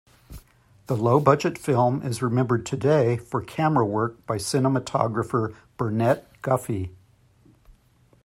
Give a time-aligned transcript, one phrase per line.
[0.87, 6.95] The low-budget film is remembered today for camera work by cinematographer Burnett Guffey.